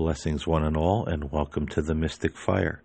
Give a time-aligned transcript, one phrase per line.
[0.00, 2.82] Blessings, one and all, and welcome to the Mystic Fire.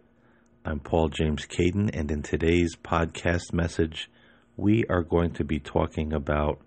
[0.66, 4.12] I'm Paul James Caiden, and in today's podcast message,
[4.58, 6.60] we are going to be talking about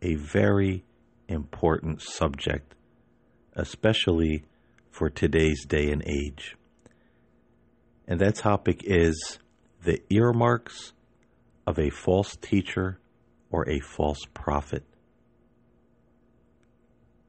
[0.00, 0.84] a very
[1.26, 2.76] important subject,
[3.56, 4.44] especially
[4.92, 6.56] for today's day and age.
[8.06, 9.40] And that topic is
[9.82, 10.92] the earmarks
[11.66, 13.00] of a false teacher
[13.50, 14.84] or a false prophet.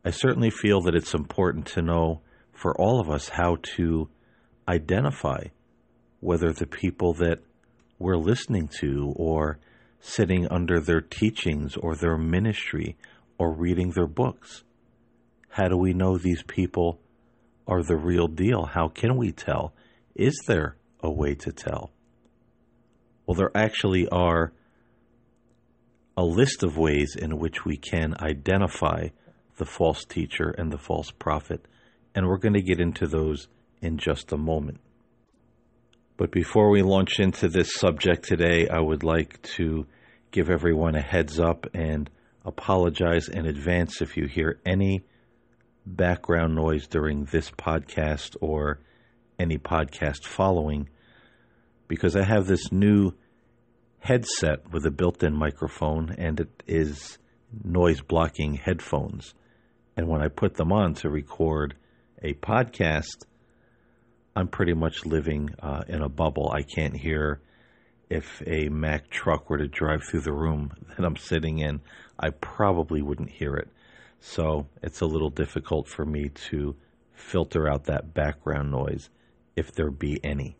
[0.06, 2.22] I certainly feel that it's important to know
[2.54, 4.10] for all of us how to
[4.68, 5.46] identify
[6.20, 7.40] whether the people that
[7.98, 9.60] we're listening to or
[10.00, 12.98] sitting under their teachings or their ministry
[13.38, 14.64] or reading their books.
[15.50, 17.00] How do we know these people
[17.68, 18.66] are the real deal?
[18.66, 19.74] How can we tell?
[20.16, 21.92] Is there a way to tell?
[23.26, 24.52] Well, there actually are
[26.18, 29.10] a list of ways in which we can identify
[29.58, 31.66] the false teacher and the false prophet,
[32.14, 33.48] and we're going to get into those
[33.82, 34.80] in just a moment.
[36.18, 39.88] But before we launch into this subject today, I would like to
[40.32, 42.10] give everyone a heads up and
[42.46, 45.04] apologize in advance if you hear any
[45.86, 48.80] background noise during this podcast or
[49.40, 50.90] any podcast following,
[51.88, 53.14] because I have this new
[54.00, 57.18] headset with a built in microphone and it is
[57.64, 59.34] noise blocking headphones.
[59.98, 61.76] And when I put them on to record
[62.22, 63.26] a podcast,
[64.36, 66.52] I'm pretty much living uh, in a bubble.
[66.52, 67.42] I can't hear
[68.10, 71.82] if a Mack truck were to drive through the room that I'm sitting in.
[72.20, 73.70] I probably wouldn't hear it.
[74.20, 76.76] So it's a little difficult for me to
[77.14, 79.10] filter out that background noise
[79.56, 80.58] if there be any.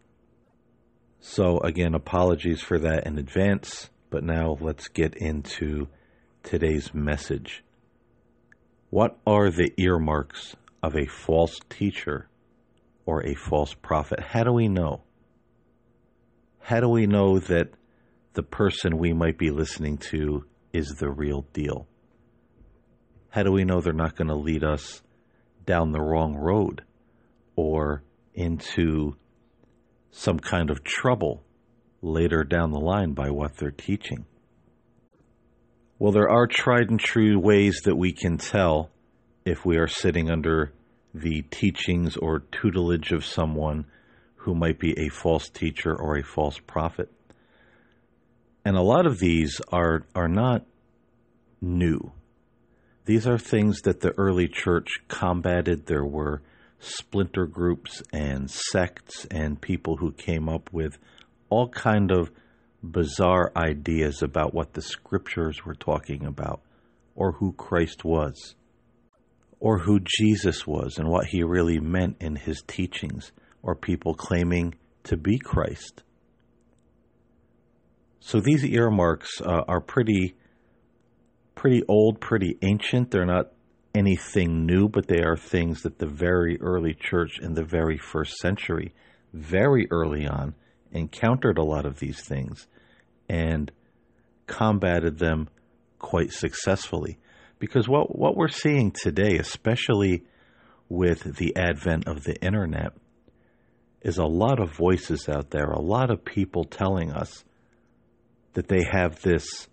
[1.20, 5.88] So, again, apologies for that in advance, but now let's get into
[6.42, 7.64] today's message.
[8.90, 12.30] What are the earmarks of a false teacher
[13.06, 14.20] or a false prophet?
[14.20, 15.04] How do we know?
[16.60, 17.70] How do we know that
[18.34, 21.88] the person we might be listening to is the real deal?
[23.30, 25.02] How do we know they're not going to lead us
[25.66, 26.84] down the wrong road
[27.56, 28.04] or
[28.34, 29.16] into
[30.12, 31.44] some kind of trouble
[32.02, 34.26] later down the line by what they're teaching?
[36.00, 38.90] Well, there are tried and true ways that we can tell
[39.46, 40.72] if we are sitting under
[41.14, 43.86] the teachings or tutelage of someone
[44.36, 47.12] who might be a false teacher or a false prophet.
[48.64, 50.66] And a lot of these are, are not
[51.60, 52.12] new.
[53.06, 55.86] These are things that the early church combated.
[55.86, 56.42] There were
[56.80, 60.98] splinter groups and sects and people who came up with
[61.50, 62.32] all kind of
[62.84, 66.62] bizarre ideas about what the scriptures were talking about
[67.16, 68.56] or who Christ was
[69.62, 74.74] or who Jesus was and what he really meant in his teachings or people claiming
[75.04, 76.04] to be Christ.
[78.20, 80.36] So these earmarks uh, are pretty
[81.54, 83.12] pretty old, pretty ancient.
[83.12, 83.52] They're not
[83.94, 88.38] anything new, but they are things that the very early church in the very first
[88.38, 88.96] century,
[89.34, 90.56] very early on,
[90.92, 92.68] encountered a lot of these things
[93.30, 93.72] and
[94.48, 95.50] combated them
[96.00, 97.20] quite successfully.
[97.62, 100.24] Because what, what we're seeing today, especially
[100.90, 102.94] with the advent of the internet,
[104.02, 107.44] is a lot of voices out there, a lot of people telling us
[108.54, 109.68] that they have this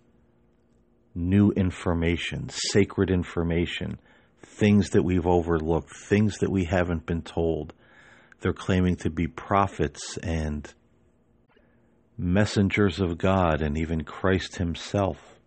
[1.15, 3.99] new information, sacred information,
[4.43, 7.73] things that we've overlooked, things that we haven't been told.
[8.41, 10.71] They're claiming to be prophets and
[12.19, 15.38] messengers of God and even Christ Himself.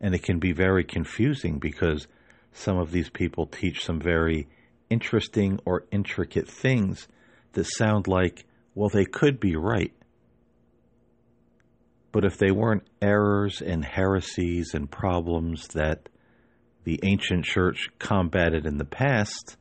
[0.00, 2.06] And it can be very confusing because
[2.52, 4.48] some of these people teach some very
[4.88, 7.06] interesting or intricate things
[7.52, 9.92] that sound like, well, they could be right.
[12.12, 16.08] But if they weren't errors and heresies and problems that
[16.84, 19.56] the ancient church combated in the past,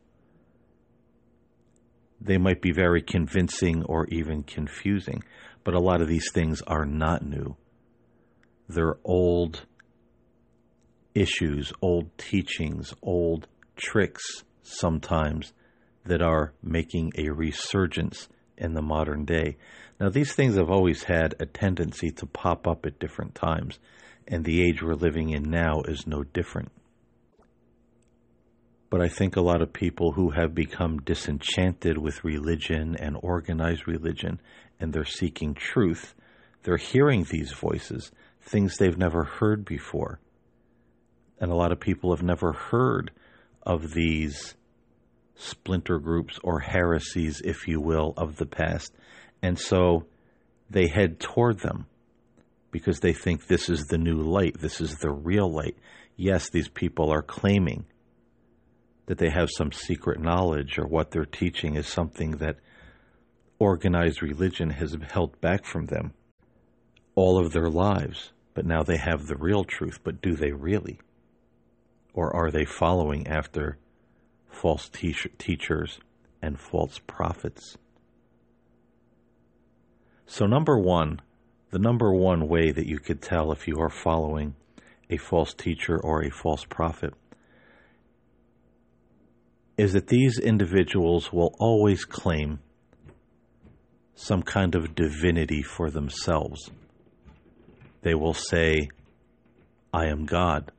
[2.20, 5.24] they might be very convincing or even confusing.
[5.64, 7.56] But a lot of these things are not new.
[8.68, 9.66] They're old
[11.20, 14.24] issues, old teachings, old tricks
[14.64, 15.54] sometimes
[16.06, 19.58] that are making a resurgence in the modern day.
[20.00, 23.80] Now, these things have always had a tendency to pop up at different times,
[24.28, 26.72] and the age we're living in now is no different.
[28.90, 33.88] But I think a lot of people who have become disenchanted with religion and organized
[33.88, 34.42] religion
[34.80, 36.16] and they're seeking truth,
[36.64, 38.12] they're hearing these voices,
[38.42, 40.20] things they've never heard before.
[41.40, 43.12] And a lot of people have never heard
[43.64, 44.56] of these
[45.36, 48.94] splinter groups or heresies, if you will, of the past.
[49.42, 50.06] And so
[50.70, 51.86] they head toward them
[52.72, 55.78] because they think this is the new light, this is the real light.
[56.16, 57.86] Yes, these people are claiming
[59.06, 62.58] that they have some secret knowledge or what they're teaching is something that
[63.58, 66.14] organized religion has held back from them
[67.16, 68.32] all of their lives.
[68.54, 70.00] But now they have the real truth.
[70.04, 71.00] But do they really?
[72.14, 73.78] Or are they following after
[74.50, 76.00] false te- teachers
[76.42, 77.78] and false prophets?
[80.26, 81.22] So, number one,
[81.72, 84.56] the number one way that you could tell if you are following
[85.10, 87.14] a false teacher or a false prophet
[89.78, 92.60] is that these individuals will always claim
[94.14, 96.70] some kind of divinity for themselves.
[98.02, 98.90] They will say,
[99.94, 100.72] I am God.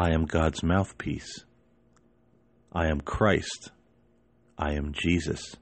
[0.00, 1.44] I am God's mouthpiece.
[2.72, 3.70] I am Christ.
[4.56, 5.56] I am Jesus.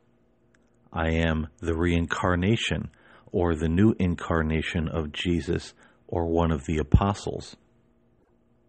[0.92, 2.90] I am the reincarnation
[3.32, 5.74] or the new incarnation of Jesus
[6.06, 7.56] or one of the apostles.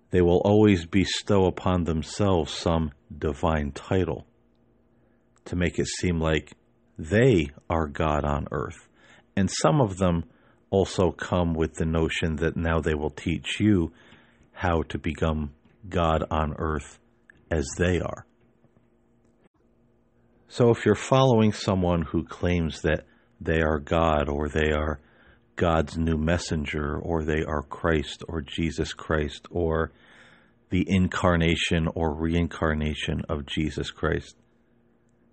[0.09, 4.25] They will always bestow upon themselves some divine title
[5.45, 6.51] to make it seem like
[6.97, 8.87] they are God on earth.
[9.35, 10.23] And some of them
[10.71, 13.91] also come with the notion that now they will teach you
[14.51, 15.51] how to become
[15.87, 16.99] God on earth
[17.51, 18.25] as they are.
[20.47, 23.05] So if you're following someone who claims that
[23.39, 24.99] they are God or they are
[25.55, 29.91] God's new messenger or they are Christ or Jesus Christ or
[30.69, 34.35] the incarnation or reincarnation of Jesus Christ,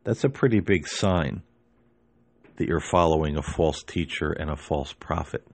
[0.04, 1.42] that's a pretty big sign
[2.56, 5.46] that you're following a false teacher and a false prophet.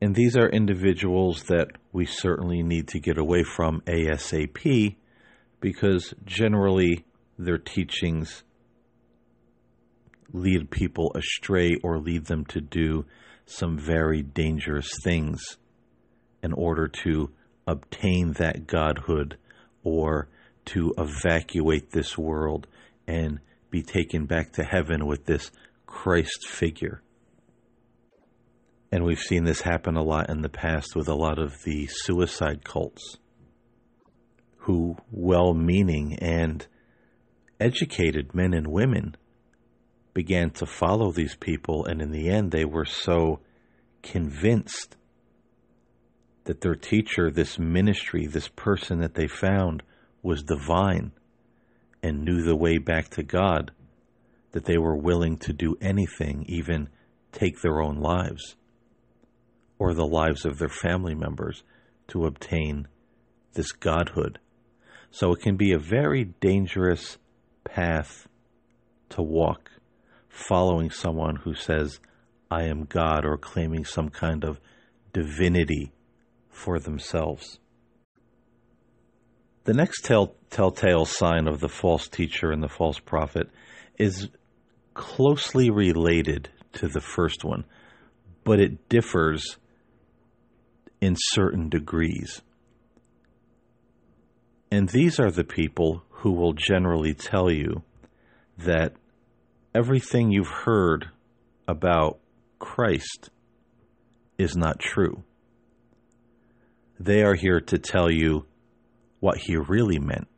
[0.00, 4.96] And these are individuals that we certainly need to get away from ASAP
[5.60, 7.04] because generally
[7.38, 8.44] their teachings
[10.32, 13.04] lead people astray or lead them to do
[13.46, 15.56] some very dangerous things
[16.42, 17.30] in order to
[17.66, 19.36] obtain that godhood
[19.82, 20.28] or
[20.64, 22.66] to evacuate this world
[23.06, 23.40] and
[23.70, 25.50] be taken back to heaven with this
[25.86, 27.02] Christ figure.
[28.90, 31.86] And we've seen this happen a lot in the past with a lot of the
[31.86, 33.18] suicide cults
[34.60, 36.66] who, well meaning and
[37.60, 39.16] educated men and women,
[40.14, 41.84] began to follow these people.
[41.84, 43.40] And in the end, they were so
[44.02, 44.96] convinced
[46.44, 49.82] that their teacher, this ministry, this person that they found
[50.22, 51.12] was divine
[52.02, 53.70] and knew the way back to God,
[54.52, 56.88] that they were willing to do anything, even
[57.32, 58.56] take their own lives
[59.78, 61.62] or the lives of their family members
[62.08, 62.88] to obtain
[63.54, 64.38] this godhood.
[65.10, 67.18] So it can be a very dangerous
[67.64, 68.28] path
[69.10, 69.70] to walk,
[70.28, 72.00] following someone who says,
[72.50, 74.60] I am God, or claiming some kind of
[75.12, 75.92] divinity
[76.50, 77.58] for themselves.
[79.64, 83.50] The next tell, telltale sign of the false teacher and the false prophet
[83.98, 84.28] is
[84.94, 87.64] closely related to the first one,
[88.44, 89.58] but it differs
[91.00, 92.42] in certain degrees.
[94.70, 97.82] And these are the people who will generally tell you
[98.58, 98.94] that
[99.74, 101.08] everything you've heard
[101.66, 102.18] about
[102.58, 103.30] Christ
[104.36, 105.22] is not true.
[106.98, 108.46] They are here to tell you
[109.20, 110.28] what he really meant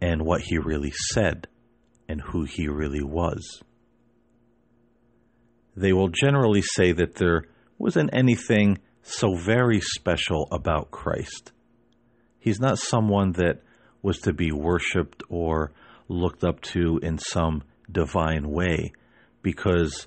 [0.00, 1.46] and what he really said
[2.08, 3.62] and who he really was.
[5.76, 7.44] They will generally say that there
[7.78, 11.52] wasn't anything so very special about Christ.
[12.38, 13.62] He's not someone that
[14.02, 15.72] was to be worshiped or
[16.08, 18.92] looked up to in some divine way
[19.42, 20.06] because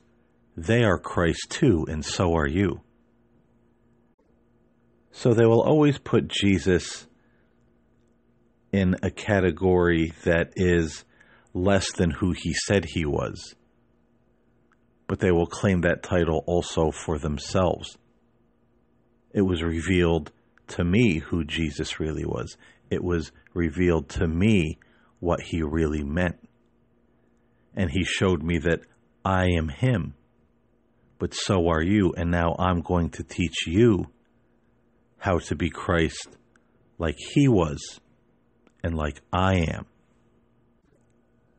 [0.56, 2.82] they are Christ too, and so are you.
[5.12, 7.08] So they will always put Jesus
[8.72, 11.04] in a category that is
[11.54, 13.56] less than who he said he was.
[15.08, 17.98] But they will claim that title also for themselves.
[19.34, 20.32] It was revealed
[20.70, 22.58] to me who Jesus really was.
[22.90, 24.80] It was revealed to me
[25.20, 26.38] what he really meant.
[27.76, 28.82] And he showed me that
[29.24, 30.16] I am him,
[31.20, 32.14] but so are you.
[32.18, 34.08] And now I'm going to teach you
[35.18, 36.28] how to be Christ
[36.98, 38.00] like he was
[38.84, 39.86] and like I am.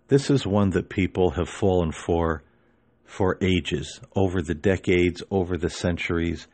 [0.09, 2.43] This is one that people have fallen for
[3.05, 6.47] for ages, over the decades, over the centuries.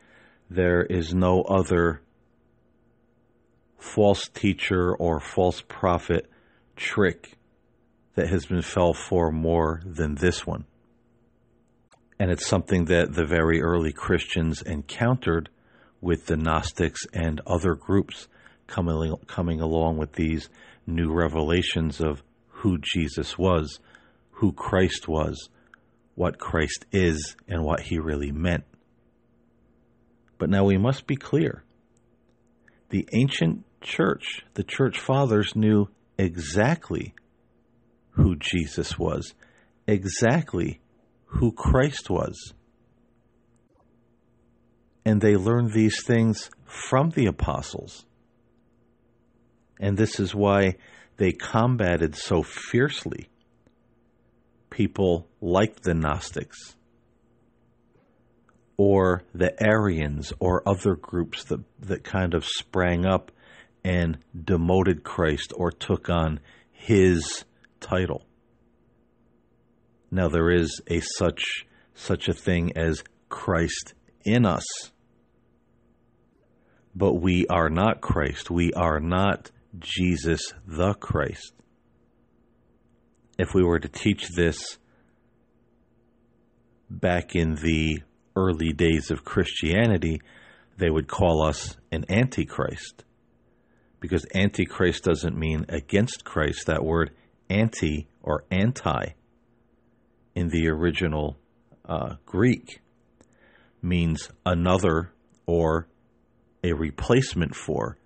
[0.51, 2.03] There is no other
[3.79, 6.31] false teacher or false prophet
[6.77, 7.37] trick
[8.15, 10.65] that has been fell for more than this one.
[12.19, 15.51] And it's something that the very early Christians encountered
[16.01, 18.29] with the Gnostics and other groups
[18.67, 20.49] coming, coming along with these
[20.87, 23.79] new revelations of who Jesus was,
[24.33, 25.49] who Christ was,
[26.15, 28.65] what Christ is, and what he really meant.
[30.39, 31.65] But now we must be clear.
[32.91, 37.15] The ancient church, the church fathers, knew exactly
[38.11, 39.35] who Jesus was,
[39.87, 40.81] exactly
[41.27, 42.55] who Christ was.
[45.05, 48.05] And they learned these things from the apostles.
[49.81, 50.77] And this is why
[51.17, 53.29] they combated so fiercely
[54.71, 56.77] people like the Gnostics
[58.79, 63.31] or the Arians or other groups that, that kind of sprang up
[63.85, 67.45] and demoted Christ or took on his
[67.81, 68.25] title.
[70.11, 71.43] Now there is a such
[71.93, 73.95] such a thing as Christ
[74.25, 74.65] in us.
[76.95, 78.51] But we are not Christ.
[78.51, 81.53] We are not Jesus the Christ.
[83.39, 84.79] If we were to teach this
[86.89, 88.03] back in the
[88.39, 90.23] early days of Christianity,
[90.77, 93.05] they would call us an antichrist.
[94.01, 96.67] Because antichrist doesn't mean against Christ.
[96.67, 97.11] That word
[97.51, 99.15] anti or anti
[100.37, 101.37] in the original
[101.85, 102.81] uh, Greek
[103.83, 105.13] means another
[105.47, 105.89] or
[106.63, 107.99] a replacement for.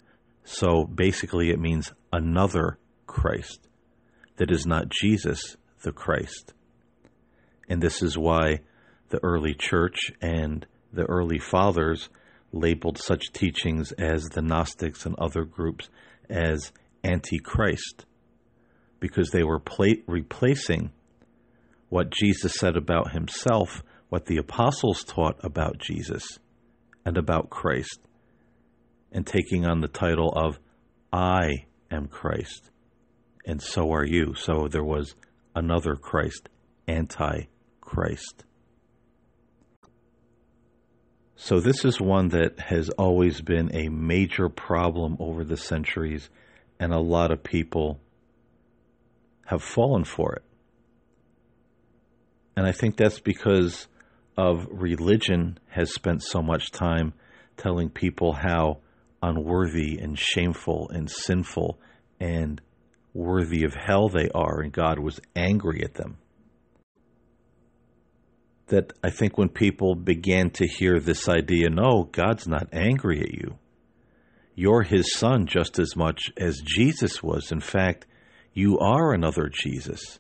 [0.45, 3.69] So basically, it means another Christ
[4.37, 6.55] that is not Jesus the Christ.
[7.69, 8.61] And this is why
[9.12, 12.09] the early church and the early fathers
[12.50, 15.90] labeled such teachings as the Gnostics and other groups
[16.31, 16.73] as
[17.04, 18.07] antichrist
[19.00, 20.90] because they were pla- replacing
[21.90, 26.38] what Jesus said about himself, what the apostles taught about Jesus
[27.04, 28.00] and about Christ,
[29.12, 30.59] and taking on the title of
[31.12, 32.71] I am Christ,
[33.45, 34.35] and so are you.
[34.35, 35.14] So there was
[35.54, 36.49] another Christ,
[36.87, 37.42] anti
[37.83, 38.45] Christ.
[41.44, 46.30] So, this is one that has always been a major problem over the centuries,
[46.78, 47.99] and a lot of people
[49.46, 50.44] have fallen for it.
[52.56, 53.88] And I think that's because
[54.38, 57.12] of religion has spent so much time
[57.56, 58.78] telling people how
[59.20, 61.76] unworthy and shameful and sinful
[62.20, 62.61] and
[63.14, 66.18] worthy of hell they are, and God was angry at them.
[68.73, 73.35] That I think when people began to hear this idea, no, God's not angry at
[73.35, 73.59] you.
[74.55, 77.52] You're his son just as much as Jesus was.
[77.52, 78.07] In fact,
[78.55, 80.19] you are another Jesus.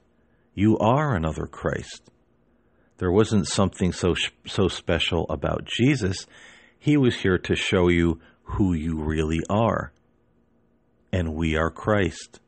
[0.54, 2.10] You are another Christ.
[2.98, 4.14] There wasn't something so
[4.46, 6.26] so special about Jesus.
[6.78, 9.94] He was here to show you who you really are.
[11.10, 12.38] And we are Christ.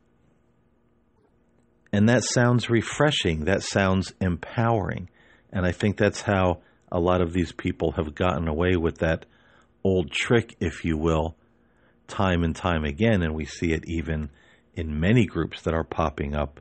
[1.91, 3.45] And that sounds refreshing.
[3.45, 5.09] That sounds empowering.
[5.55, 6.59] And I think that's how
[6.91, 9.25] a lot of these people have gotten away with that
[9.85, 11.37] old trick, if you will,
[12.07, 13.23] time and time again.
[13.23, 14.29] And we see it even
[14.73, 16.59] in many groups that are popping up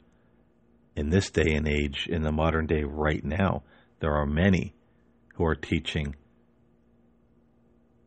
[0.94, 3.64] in this day and age, in the modern day right now.
[3.98, 4.74] There are many
[5.34, 6.14] who are teaching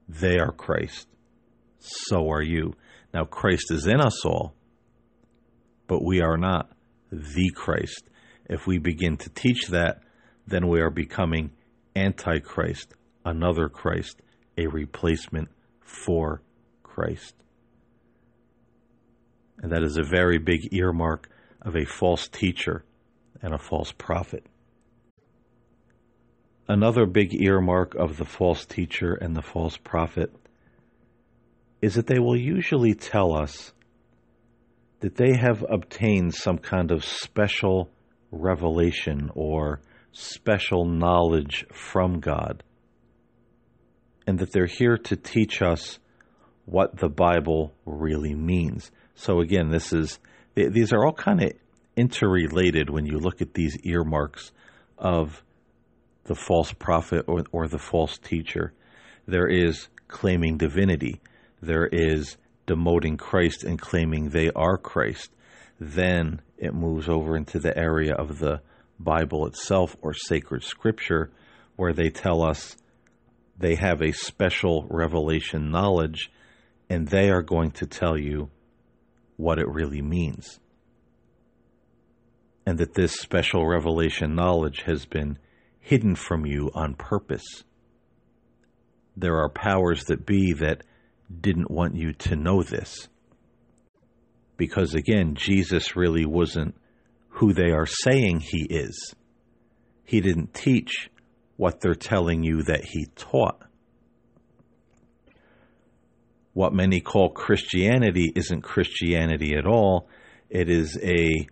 [0.07, 1.05] they are Christ.
[1.79, 2.75] So are you.
[3.13, 4.53] Now, Christ is in us all,
[5.87, 6.71] but we are not
[7.11, 8.03] the Christ.
[8.45, 9.99] If we begin to teach that,
[10.47, 11.51] then we are becoming
[11.95, 12.93] antichrist,
[13.25, 14.21] another Christ,
[14.57, 15.49] a replacement
[15.81, 16.41] for
[16.83, 17.35] Christ.
[19.59, 21.29] And that is a very big earmark
[21.61, 22.85] of a false teacher
[23.41, 24.45] and a false prophet.
[26.67, 30.33] Another big earmark of the false teacher and the false prophet
[31.81, 33.73] is that they will usually tell us
[34.99, 37.89] that they have obtained some kind of special
[38.31, 39.79] revelation or
[40.17, 42.63] special knowledge from God,
[44.25, 45.99] and that they're here to teach us
[46.65, 48.91] what the Bible really means.
[49.13, 50.19] So again, this is
[50.55, 51.51] these are all kind of
[51.95, 54.51] interrelated when you look at these earmarks
[54.97, 55.43] of
[56.25, 58.73] the false prophet or, or the false teacher.
[59.27, 61.21] There is claiming divinity.
[61.61, 65.31] There is demoting Christ and claiming they are Christ.
[65.79, 68.61] Then it moves over into the area of the
[68.99, 71.31] Bible itself or sacred scripture
[71.75, 72.75] where they tell us
[73.57, 76.31] they have a special revelation knowledge
[76.89, 78.49] and they are going to tell you
[79.35, 80.59] what it really means.
[82.67, 85.39] and that this special revelation knowledge has been
[85.79, 87.63] hidden from you on purpose.
[89.15, 90.83] There are powers that be that
[91.39, 93.07] didn't want you to know this.
[94.57, 96.75] Because again, Jesus really wasn't
[97.37, 99.13] who they are saying he is.
[100.03, 101.11] He didn't teach
[101.55, 103.61] what they're telling you that he taught.
[106.53, 110.07] What many call Christianity isn't Christianity at all.
[110.49, 111.47] It is a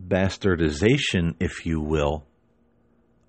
[0.00, 2.24] bastardization, if you will,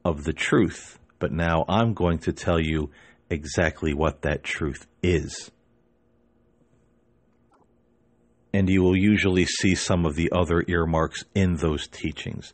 [0.03, 0.97] of the truth.
[1.19, 2.89] But now I'm going to tell you
[3.29, 5.51] exactly what that truth is.
[8.55, 12.53] And you will usually see some of the other earmarks in those teachings.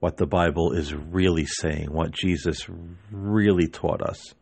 [0.00, 2.66] What the Bible is really saying, what Jesus
[3.12, 4.34] really taught us.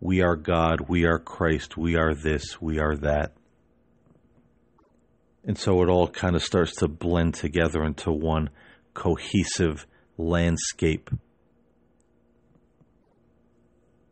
[0.00, 3.34] We are God, we are Christ, we are this, we are that.
[5.44, 8.50] And so it all kind of starts to blend together into one
[8.92, 9.86] cohesive
[10.18, 11.10] landscape.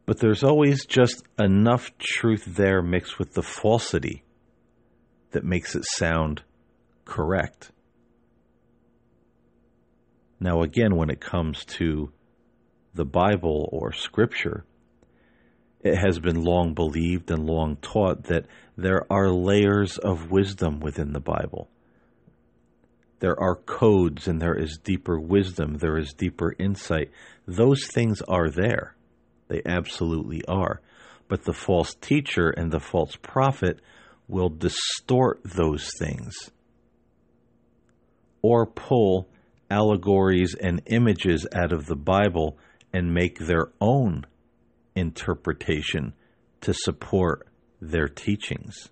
[0.06, 4.22] But there's always just enough truth there mixed with the falsity
[5.32, 6.42] that makes it sound
[7.04, 7.70] correct.
[10.38, 12.12] Now, again, when it comes to
[12.94, 14.64] the Bible or Scripture,
[15.82, 18.46] it has been long believed and long taught that
[18.76, 21.68] there are layers of wisdom within the Bible.
[23.20, 27.10] There are codes and there is deeper wisdom, there is deeper insight.
[27.46, 28.94] Those things are there.
[29.48, 30.80] They absolutely are.
[31.28, 33.80] But the false teacher and the false prophet
[34.30, 36.50] will distort those things
[38.42, 39.28] or pull
[39.70, 42.58] allegories and images out of the Bible
[42.92, 44.24] and make their own
[44.94, 46.12] interpretation
[46.60, 47.46] to support
[47.80, 48.88] their teachings.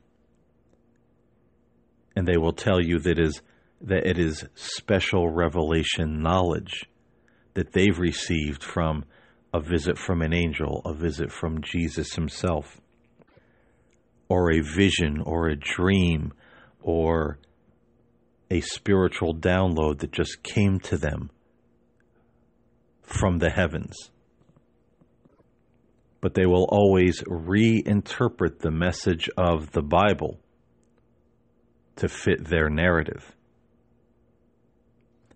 [2.15, 3.43] And they will tell you that is
[3.81, 6.87] that it is special revelation knowledge
[7.55, 9.05] that they've received from
[9.53, 12.81] a visit from an angel, a visit from Jesus himself,
[14.29, 16.33] or a vision or a dream
[16.83, 17.39] or
[18.51, 21.31] a spiritual download that just came to them
[23.03, 24.11] from the heavens
[26.21, 30.39] but they will always reinterpret the message of the Bible
[31.97, 33.35] to fit their narrative.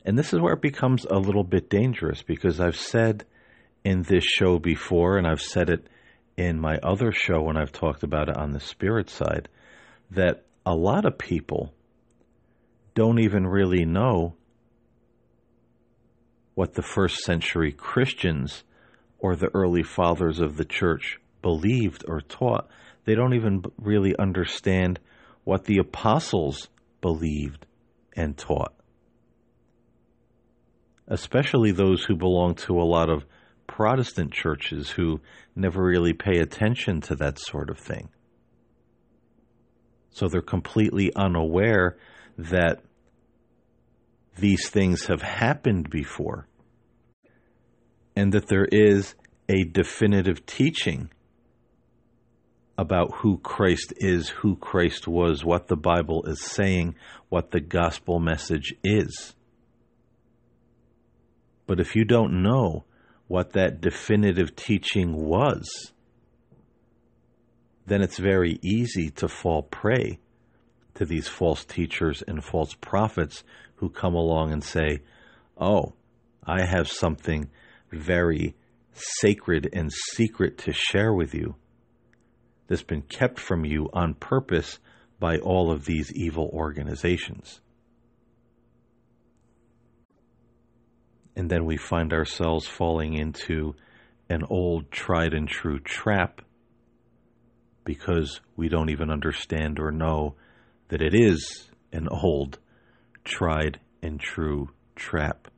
[0.04, 3.24] And this is where it becomes a little bit dangerous because I've said
[3.84, 5.86] in this show before, and I've said it
[6.36, 9.48] in my other show when I've talked about it on the spirit side,
[10.10, 11.72] that a lot of people
[12.94, 14.34] don't even really know
[16.54, 18.64] what the first century Christians
[19.18, 22.68] or the early fathers of the church believed or taught.
[23.04, 25.00] They don't even really understand
[25.44, 26.68] what the apostles
[27.00, 27.66] believed
[28.14, 28.74] and taught.
[31.08, 33.24] Especially those who belong to a lot of
[33.72, 35.18] Protestant churches who
[35.56, 38.10] never really pay attention to that sort of thing.
[40.10, 41.96] So they're completely unaware
[42.36, 42.82] that
[44.36, 46.46] these things have happened before
[48.14, 49.14] and that there is
[49.48, 51.10] a definitive teaching
[52.76, 56.94] about who Christ is, who Christ was, what the Bible is saying,
[57.30, 59.34] what the gospel message is.
[61.66, 62.84] But if you don't know
[63.32, 65.94] what that definitive teaching was,
[67.86, 70.18] then it's very easy to fall prey
[70.94, 73.42] to these false teachers and false prophets
[73.76, 75.00] who come along and say,
[75.58, 75.94] Oh,
[76.46, 77.48] I have something
[77.90, 78.54] very
[78.92, 81.54] sacred and secret to share with you
[82.66, 84.78] that's been kept from you on purpose
[85.18, 87.62] by all of these evil organizations.
[91.34, 93.74] And then we find ourselves falling into
[94.28, 96.40] an old, tried and true trap
[97.84, 100.34] because we don't even understand or know
[100.88, 102.58] that it is an old,
[103.24, 105.48] tried and true trap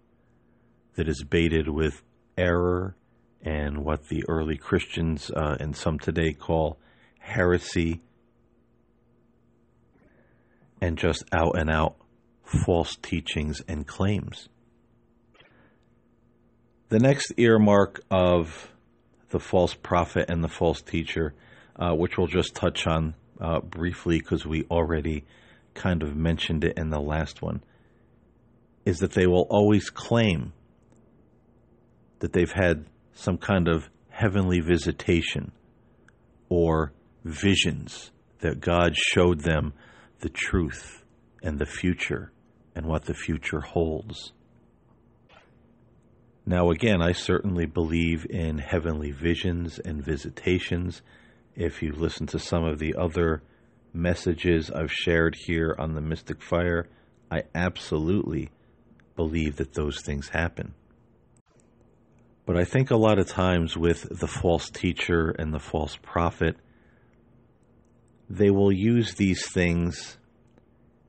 [0.96, 2.02] that is baited with
[2.37, 2.96] error
[3.42, 6.78] and what the early Christians uh, and some today call
[7.18, 8.00] heresy
[10.80, 11.96] and just out and out
[12.44, 14.48] false teachings and claims.
[16.90, 18.70] The next earmark of
[19.31, 21.35] the false prophet and the false teacher,
[21.77, 25.25] uh, which we'll just touch on uh, briefly because we already
[25.73, 27.62] kind of mentioned it in the last one,
[28.85, 30.53] is that they will always claim
[32.20, 35.53] that they've had some kind of heavenly visitation
[36.49, 36.92] or
[37.25, 39.73] visions that God showed them
[40.20, 41.03] the truth
[41.42, 42.31] and the future
[42.75, 44.33] and what the future holds.
[46.46, 51.00] Now, again, I certainly believe in heavenly visions and visitations.
[51.57, 53.42] If you listen to some of the other
[53.94, 56.88] messages I've shared here on the Mystic Fire,
[57.30, 58.50] I absolutely
[59.16, 60.74] believe that those things happen.
[62.44, 66.57] But I think a lot of times with the false teacher and the false prophet,
[68.28, 70.18] they will use these things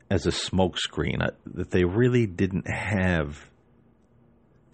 [0.10, 3.50] as a smokescreen, uh, that they really didn't have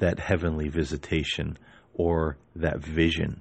[0.01, 1.57] that heavenly visitation
[1.93, 3.39] or that vision.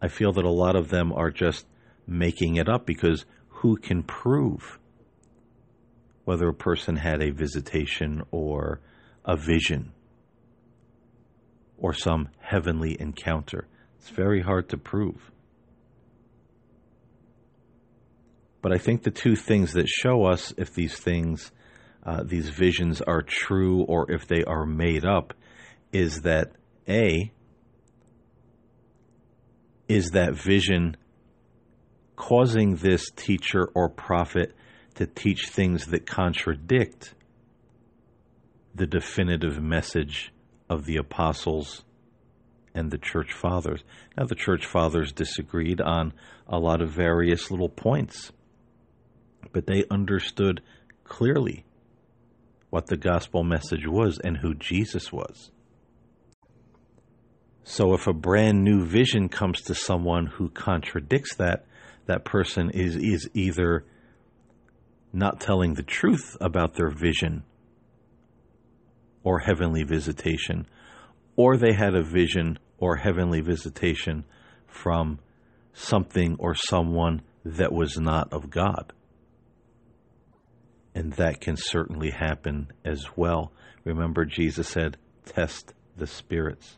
[0.00, 1.66] I feel that a lot of them are just
[2.06, 4.78] making it up because who can prove
[6.24, 8.80] whether a person had a visitation or
[9.26, 9.92] a vision
[11.76, 13.66] or some heavenly encounter?
[13.98, 15.30] It's very hard to prove.
[18.62, 21.52] But I think the two things that show us if these things,
[22.08, 25.34] uh, these visions are true or if they are made up,
[25.92, 26.52] is that
[26.88, 27.30] A,
[29.88, 30.96] is that vision
[32.16, 34.54] causing this teacher or prophet
[34.94, 37.14] to teach things that contradict
[38.74, 40.32] the definitive message
[40.70, 41.84] of the apostles
[42.74, 43.84] and the church fathers.
[44.16, 46.14] Now, the church fathers disagreed on
[46.46, 48.32] a lot of various little points
[49.52, 50.60] but they understood
[51.04, 51.64] clearly
[52.70, 55.50] what the gospel message was and who Jesus was.
[57.64, 61.66] So if a brand new vision comes to someone who contradicts that,
[62.06, 63.84] that person is, is either
[65.12, 67.44] not telling the truth about their vision
[69.22, 70.66] or heavenly visitation,
[71.36, 74.24] or they had a vision or heavenly visitation
[74.66, 75.18] from
[75.72, 78.92] something or someone that was not of God
[80.98, 83.52] and that can certainly happen as well.
[83.84, 86.76] Remember, Jesus said, Test the spirits.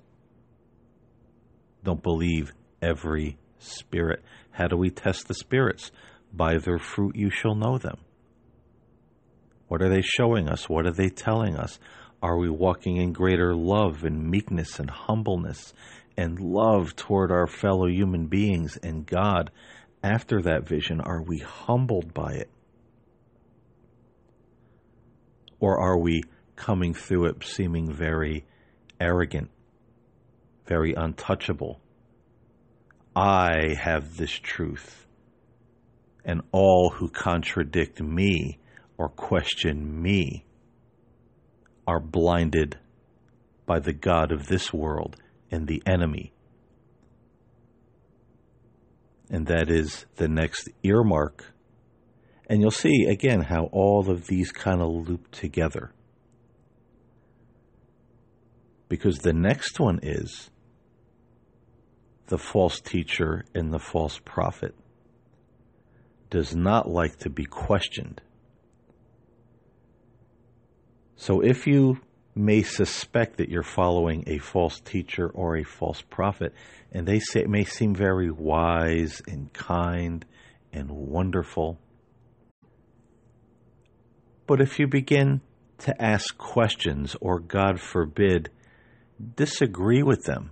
[1.82, 2.52] Don't believe
[2.82, 4.22] every spirit.
[4.50, 5.90] How do we test the spirits?
[6.34, 7.96] By their fruit you shall know them.
[9.68, 10.68] What are they showing us?
[10.68, 11.78] What are they telling us?
[12.22, 15.72] Are we walking in greater love and meekness and humbleness
[16.18, 19.50] and love toward our fellow human beings and God?
[20.02, 22.50] After that vision, are we humbled by it?
[25.60, 26.22] Or are we
[26.56, 28.44] coming through it seeming very
[28.98, 29.50] arrogant,
[30.66, 31.80] very untouchable?
[33.14, 35.06] I have this truth,
[36.24, 38.58] and all who contradict me
[38.96, 40.44] or question me
[41.86, 42.78] are blinded
[43.66, 45.16] by the God of this world
[45.50, 46.32] and the enemy.
[49.28, 51.52] And that is the next earmark
[52.50, 55.92] and you'll see again how all of these kind of loop together.
[58.88, 60.50] Because the next one is
[62.26, 64.74] the false teacher and the false prophet
[66.28, 68.20] does not like to be questioned.
[71.14, 72.00] So if you
[72.34, 76.52] may suspect that you're following a false teacher or a false prophet,
[76.90, 80.24] and they say, may seem very wise and kind
[80.72, 81.78] and wonderful,
[84.50, 85.40] but if you begin
[85.78, 88.50] to ask questions or, God forbid,
[89.36, 90.50] disagree with them,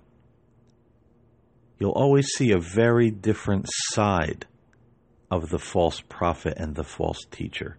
[1.77, 4.47] you'll always see a very different side
[5.29, 7.77] of the false prophet and the false teacher.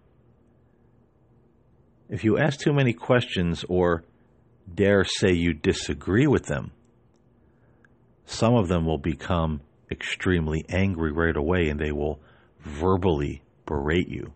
[2.11, 4.05] If you ask too many questions or
[4.75, 6.73] dare say you disagree with them,
[8.27, 12.21] some of them will become extremely angry right away and they will
[12.59, 14.35] verbally berate you.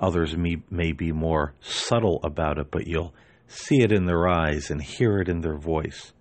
[0.00, 3.14] Others may, may be more subtle about it, but you'll
[3.46, 6.12] see it in their eyes and hear it in their voice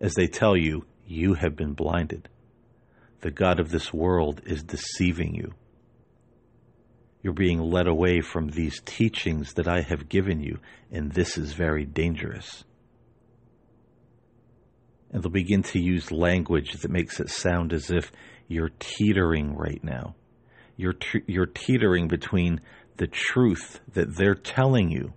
[0.00, 2.28] as they tell you, you have been blinded.
[3.20, 5.52] The God of this world is deceiving you.
[7.22, 10.58] You're being led away from these teachings that I have given you,
[10.90, 12.64] and this is very dangerous.
[15.10, 18.10] And they'll begin to use language that makes it sound as if
[18.48, 20.14] you're teetering right now
[20.80, 20.94] you're
[21.26, 22.60] you're teetering between
[22.96, 25.12] the truth that they're telling you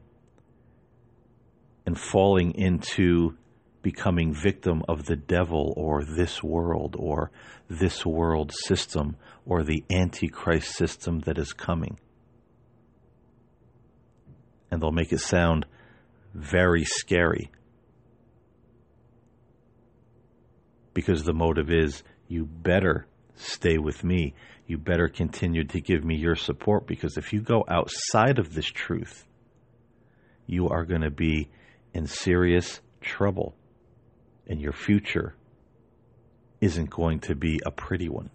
[1.86, 3.38] and falling into
[3.82, 7.32] becoming victim of the devil or this world or
[7.70, 11.98] this world system or the antichrist system that is coming.
[14.72, 15.66] And they'll make it sound
[16.34, 17.52] very scary.
[20.94, 24.34] Because the motive is you better stay with me.
[24.68, 28.66] You better continue to give me your support because if you go outside of this
[28.66, 29.26] truth,
[30.48, 31.50] you are going to be
[31.94, 33.56] in serious trouble
[34.48, 35.36] and your future
[36.62, 38.30] isn't going to be a pretty one.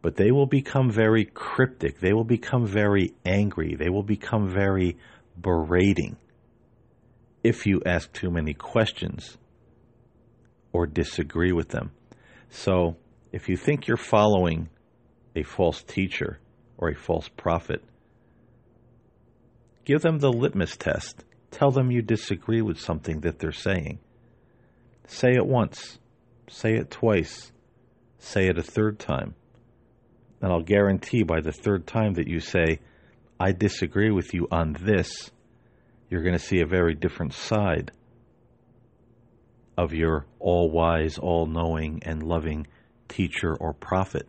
[0.00, 2.00] But they will become very cryptic.
[2.00, 3.74] They will become very angry.
[3.74, 4.96] They will become very
[5.38, 6.16] berating
[7.42, 9.36] if you ask too many questions
[10.76, 11.90] or disagree with them.
[12.50, 12.96] So,
[13.32, 14.68] if you think you're following
[15.34, 16.38] a false teacher
[16.76, 17.82] or a false prophet,
[19.86, 21.24] give them the litmus test.
[21.50, 24.00] Tell them you disagree with something that they're saying.
[25.06, 25.98] Say it once,
[26.50, 27.52] say it twice,
[28.18, 29.34] say it a third time.
[30.42, 32.80] And I'll guarantee by the third time that you say,
[33.40, 35.30] I disagree with you on this,
[36.10, 37.92] you're going to see a very different side
[39.76, 42.66] of your all wise, all knowing, and loving
[43.08, 44.28] teacher or prophet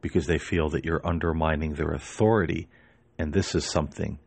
[0.00, 2.68] because they feel that you're undermining their authority,
[3.18, 4.18] and this is something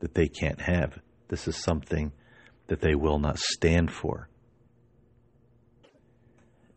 [0.00, 0.98] that they can't have.
[1.28, 2.12] This is something
[2.66, 4.28] that they will not stand for.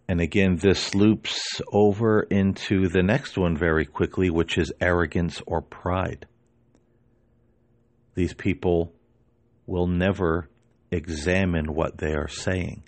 [0.09, 5.61] And again, this loops over into the next one very quickly, which is arrogance or
[5.61, 6.27] pride.
[8.15, 8.93] These people
[9.65, 10.49] will never
[10.91, 12.83] examine what they are saying.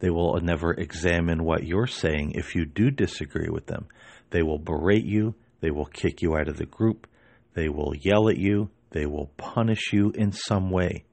[0.00, 3.86] They will never examine what you're saying if you do disagree with them.
[4.30, 5.34] They will berate you.
[5.60, 7.06] They will kick you out of the group.
[7.54, 8.70] They will yell at you.
[8.90, 11.04] They will punish you in some way.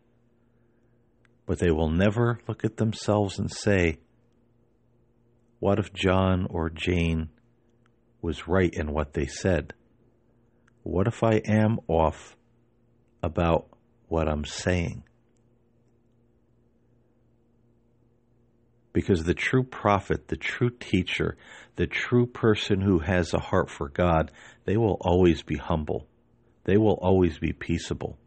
[1.45, 3.99] But they will never look at themselves and say,
[5.59, 7.29] What if John or Jane
[8.21, 9.73] was right in what they said?
[10.83, 12.35] What if I am off
[13.23, 13.67] about
[14.07, 15.03] what I'm saying?
[18.95, 21.35] Because the true prophet, the true teacher,
[21.75, 24.31] the true person who has a heart for God,
[24.63, 26.07] they will always be humble.
[26.63, 28.17] They will always be peaceable.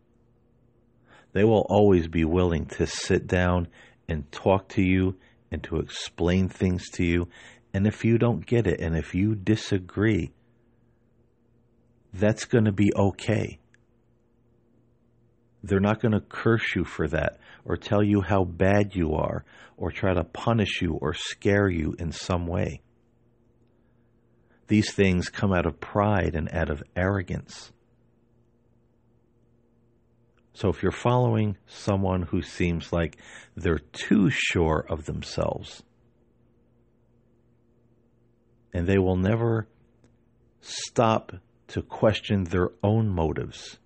[1.32, 3.68] They will always be willing to sit down
[4.10, 5.16] and talk to you
[5.50, 7.28] and to explain things to you.
[7.72, 10.32] And if you don't get it and if you disagree,
[12.12, 13.58] that's going to be okay.
[15.62, 19.44] They're not going to curse you for that or tell you how bad you are
[19.76, 22.80] or try to punish you or scare you in some way.
[24.66, 27.70] These things come out of pride and out of arrogance.
[30.54, 33.18] So if you're following someone who seems like
[33.54, 35.82] they're too sure of themselves,
[38.72, 39.68] and they will never
[40.60, 41.32] stop
[41.68, 43.78] to question their own motives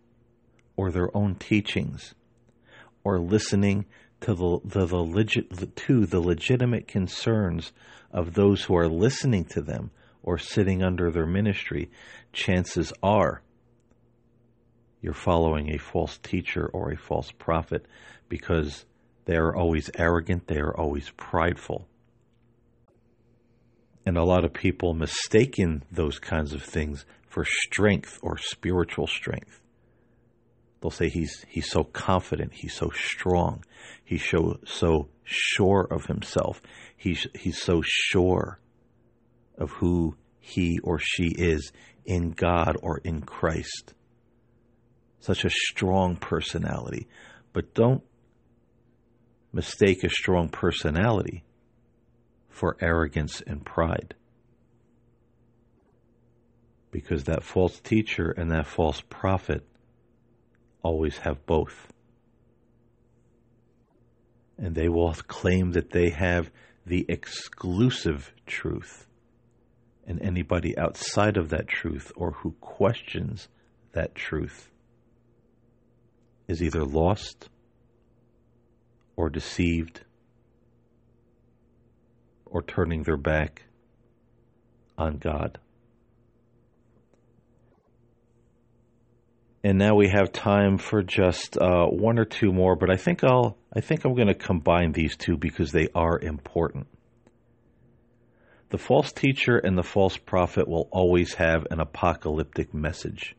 [0.77, 2.15] or their own teachings
[3.05, 3.87] or listening
[4.21, 7.73] to the, the, the legit, to the legitimate concerns
[8.11, 9.91] of those who are listening to them
[10.23, 11.91] or sitting under their ministry,
[12.33, 13.43] chances are
[15.03, 17.87] you're following a false teacher or a false prophet
[18.29, 18.87] because
[19.25, 21.89] they are always arrogant, they are always prideful.
[24.07, 29.62] And a lot of people mistaken those kinds of things for strength or spiritual strength.
[30.83, 33.65] They'll say he's he's so confident, he's so strong,
[34.05, 36.61] he's so so sure of himself,
[36.97, 38.59] he's he's so sure
[39.57, 41.71] of who he or she is
[42.05, 43.95] in God or in Christ.
[45.21, 47.07] Such a strong personality.
[47.53, 48.03] But don't
[49.53, 51.45] mistake a strong personality
[52.49, 54.17] for arrogance and pride.
[56.91, 59.65] Because that false teacher and that false prophet
[60.83, 61.93] always have both.
[64.59, 66.51] And they will claim that they have
[66.87, 69.07] the exclusive truth.
[70.07, 73.49] And anybody outside of that truth or who questions
[73.93, 74.71] that truth
[76.49, 77.49] is either lost
[79.17, 80.01] or deceived
[82.47, 83.63] or turning their back
[84.99, 85.59] on God.
[89.65, 92.75] And now we have time for just uh, one or two more.
[92.75, 96.19] But I think I'll I think I'm going to combine these two because they are
[96.19, 96.89] important.
[98.71, 103.37] The false teacher and the false prophet will always have an apocalyptic message.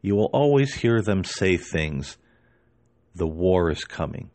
[0.00, 2.16] You will always hear them say things,
[3.14, 4.30] the war is coming,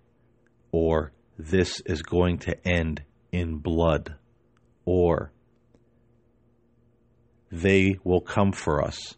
[0.72, 4.16] or this is going to end in blood,
[4.86, 5.32] or
[7.52, 9.16] they will come for us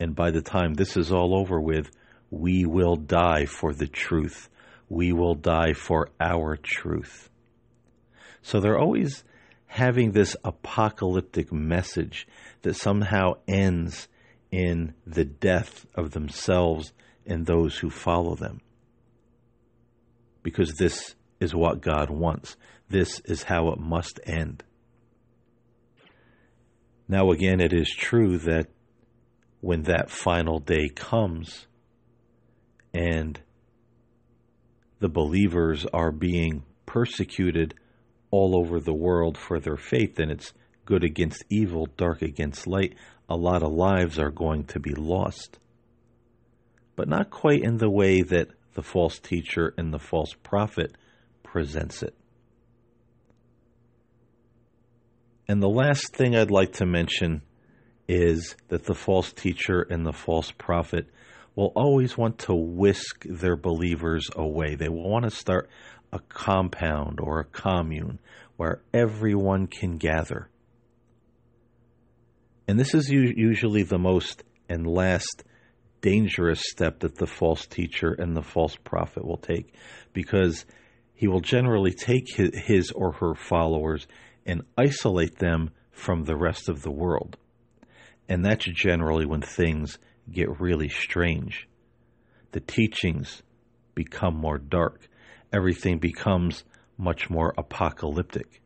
[0.00, 1.90] and by the time this is all over with,
[2.30, 4.48] we will die for the truth.
[4.88, 7.30] We will die for our truth.
[8.42, 9.24] So they're always
[9.66, 12.26] having this apocalyptic message
[12.62, 14.08] that somehow ends
[14.50, 16.92] in the death of themselves
[17.26, 18.60] and those who follow them.
[20.42, 22.56] Because this is what God wants.
[22.88, 24.64] This is how it must end.
[27.06, 28.68] Now, again, it is true that
[29.60, 31.66] when that final day comes
[32.94, 33.40] and
[35.00, 37.74] the believers are being persecuted
[38.30, 40.52] all over the world for their faith, and it's
[40.84, 42.94] good against evil, dark against light,
[43.28, 45.58] a lot of lives are going to be lost.
[46.96, 50.96] But not quite in the way that the false teacher and the false prophet
[51.42, 52.14] presents it.
[55.46, 57.42] And the last thing I'd like to mention
[58.08, 61.06] is that the false teacher and the false prophet
[61.54, 64.74] will always want to whisk their believers away.
[64.74, 65.68] They will want to start
[66.12, 68.18] a compound or a commune
[68.56, 70.48] where everyone can gather.
[72.66, 75.44] And this is usually the most and last
[76.00, 79.74] dangerous step that the false teacher and the false prophet will take
[80.12, 80.64] because
[81.14, 84.06] he will generally take his, or her followers
[84.46, 87.36] and isolate them from the rest of the world.
[88.28, 89.98] And that's generally when things
[90.30, 91.68] get really strange.
[92.52, 93.42] The teachings
[93.94, 95.08] become more dark
[95.52, 96.64] everything becomes
[96.96, 98.60] much more apocalyptic.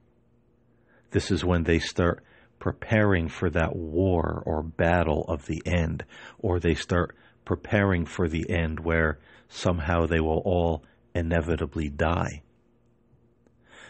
[1.10, 2.24] This is when they start
[2.58, 6.04] preparing for that war or battle of the end,
[6.38, 12.42] or they start preparing for the end where somehow they will all inevitably die.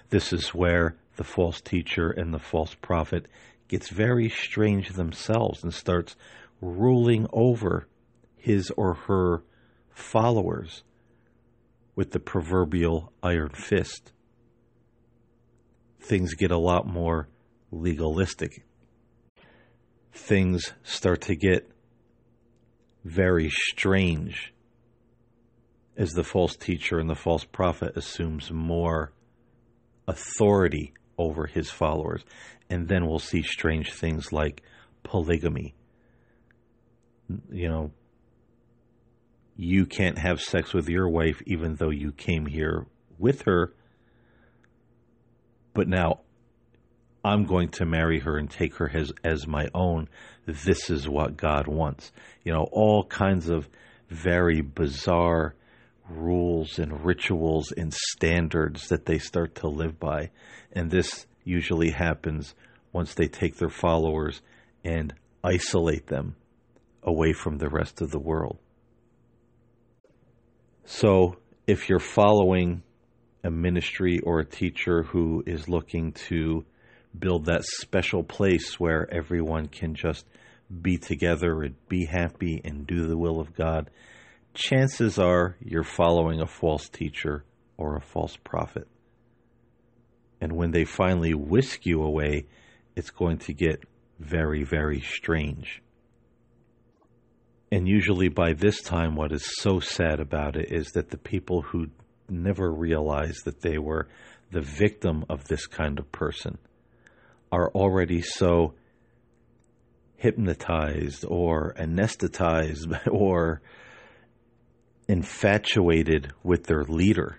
[0.09, 3.27] This is where the false teacher and the false prophet
[3.73, 6.15] gets very strange themselves and starts
[6.61, 7.89] ruling over
[8.37, 9.43] his or her
[9.89, 10.83] followers
[11.97, 14.13] with the proverbial iron fist.
[15.99, 17.31] Things get a lot more
[17.71, 18.63] legalistic.
[20.13, 21.67] Things start to get
[23.07, 24.53] very strange
[25.97, 29.15] as the false teacher and the false prophet assumes more
[30.07, 32.25] authority over his followers.
[32.71, 34.63] And then we'll see strange things like
[35.03, 35.75] polygamy.
[37.51, 37.91] You know,
[39.57, 42.87] you can't have sex with your wife even though you came here
[43.19, 43.73] with her.
[45.75, 46.21] But now
[47.25, 50.09] I'm going to marry her and take her as, as my own.
[50.47, 52.13] This is what God wants.
[52.45, 53.69] You know, all kinds of
[54.09, 55.55] very bizarre
[56.09, 60.31] rules and rituals and standards that they start to live by.
[60.73, 62.55] And this usually happens
[62.93, 64.43] once they take their followers
[64.85, 66.37] and isolate them
[67.03, 68.59] away from the rest of the world.
[70.85, 71.37] So
[71.67, 72.83] if you're following
[73.45, 76.65] a ministry or a teacher who is looking to
[77.19, 80.27] build that special place where everyone can just
[80.81, 83.91] be together and be happy and do the will of God,
[84.55, 87.45] chances are you're following a false teacher
[87.77, 88.89] or a false prophet.
[90.41, 92.47] And when they finally whisk you away,
[92.97, 93.85] it's going to get
[94.19, 95.83] very, very strange.
[97.71, 101.63] And usually by this time, what is so sad about it is that the people
[101.63, 101.87] who
[102.29, 104.09] never realized that they were
[104.51, 106.59] the victim of this kind of person
[107.51, 108.75] are already so
[110.17, 113.63] hypnotized or anesthetized or
[115.09, 117.39] infatuated with their leader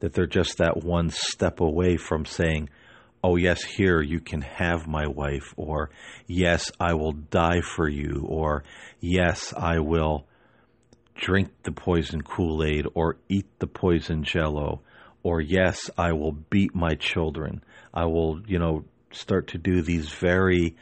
[0.00, 2.68] that they're just that one step away from saying,
[3.22, 5.90] oh, yes, here you can have my wife, or
[6.26, 8.64] yes, I will die for you, or
[8.98, 10.26] yes, I will
[11.14, 14.80] drink the poison Kool Aid, or eat the poison jello,
[15.22, 17.62] or yes, I will beat my children.
[17.92, 20.76] I will, you know, start to do these very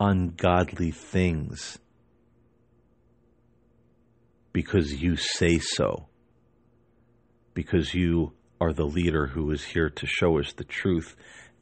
[0.00, 1.78] ungodly things
[4.52, 6.06] because you say so,
[7.54, 11.16] because you are the leader who is here to show us the truth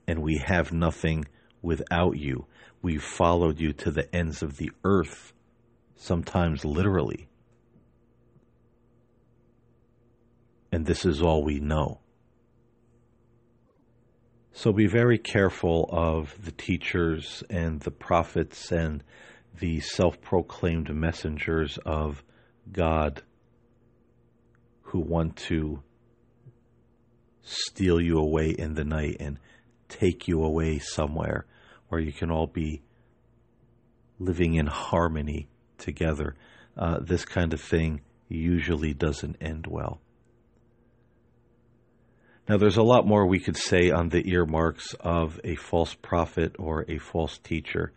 [0.06, 1.24] and we have nothing
[1.62, 2.46] without you.
[2.82, 5.32] We've followed you to the ends of the earth,
[5.96, 7.28] sometimes literally.
[10.72, 12.00] And this is all we know.
[14.52, 19.02] So be very careful of the teachers and the prophets and
[19.58, 22.22] the self proclaimed messengers of
[22.72, 23.22] God
[24.82, 25.82] who want to
[27.42, 29.38] steal you away in the night and
[29.88, 31.46] take you away somewhere
[31.88, 32.82] where you can all be
[34.18, 35.48] living in harmony
[35.78, 36.36] together.
[36.76, 40.00] Uh, this kind of thing usually doesn't end well.
[42.48, 46.56] Now, there's a lot more we could say on the earmarks of a false prophet
[46.58, 47.92] or a false teacher,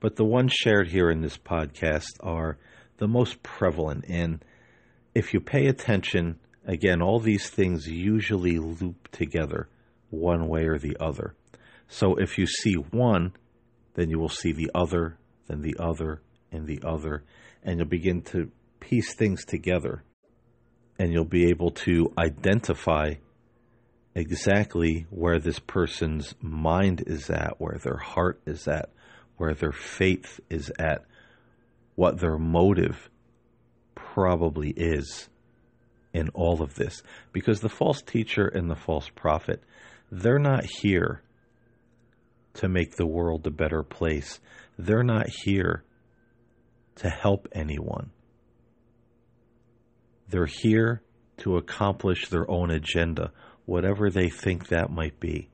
[0.00, 2.58] but the ones shared here in this podcast are
[2.98, 4.04] the most prevalent.
[4.08, 4.44] And
[5.14, 9.68] if you pay attention, again, all these things usually loop together
[10.10, 11.34] one way or the other.
[11.88, 13.32] So if you see one,
[13.94, 16.20] then you will see the other, then the other,
[16.52, 17.24] and the other,
[17.62, 20.02] and you'll begin to piece things together.
[20.98, 23.14] And you'll be able to identify
[24.14, 28.90] exactly where this person's mind is at, where their heart is at,
[29.36, 31.04] where their faith is at,
[31.96, 33.10] what their motive
[33.94, 35.28] probably is
[36.12, 37.02] in all of this.
[37.32, 39.62] Because the false teacher and the false prophet,
[40.10, 41.22] they're not here
[42.54, 44.40] to make the world a better place.
[44.78, 45.84] They're not here
[46.96, 48.10] to help anyone.
[50.28, 51.02] They're here
[51.38, 53.32] to accomplish their own agenda,
[53.66, 55.50] whatever they think that might be.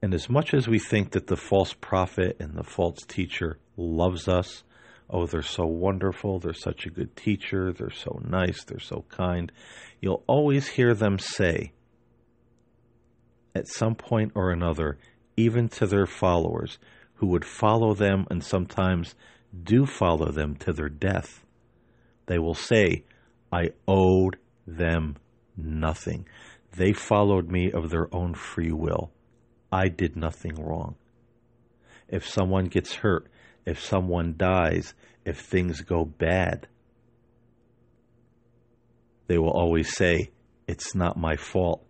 [0.00, 4.28] And as much as we think that the false prophet and the false teacher loves
[4.28, 4.62] us,
[5.10, 9.50] oh, they're so wonderful, they're such a good teacher, they're so nice, they're so kind,
[10.00, 11.72] you'll always hear them say,
[13.54, 14.98] at some point or another,
[15.36, 16.78] even to their followers,
[17.14, 19.14] who would follow them and sometimes
[19.64, 21.44] do follow them to their death,
[22.26, 23.04] they will say,
[23.50, 24.36] I owed
[24.66, 25.16] them
[25.56, 26.28] nothing.
[26.76, 29.10] They followed me of their own free will.
[29.70, 30.96] I did nothing wrong.
[32.08, 33.28] If someone gets hurt,
[33.66, 34.94] if someone dies,
[35.24, 36.66] if things go bad,
[39.26, 40.30] they will always say,
[40.66, 41.84] It's not my fault.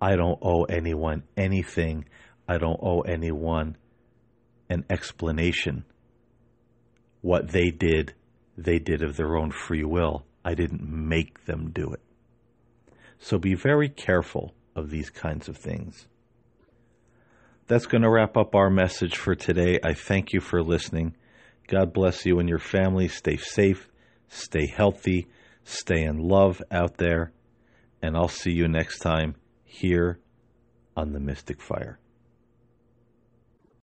[0.00, 2.04] I don't owe anyone anything.
[2.46, 3.76] I don't owe anyone
[4.68, 5.84] an explanation.
[7.22, 8.12] What they did,
[8.58, 10.26] they did of their own free will.
[10.44, 12.02] I didn't make them do it.
[13.18, 16.06] So be very careful of these kinds of things
[17.66, 19.78] that's going to wrap up our message for today.
[19.82, 21.14] I thank you for listening.
[21.66, 23.08] God bless you and your family.
[23.08, 23.88] Stay safe,
[24.28, 25.28] stay healthy,
[25.64, 27.32] stay in love out there,
[28.02, 30.18] and I'll see you next time here
[30.96, 31.98] on the Mystic Fire.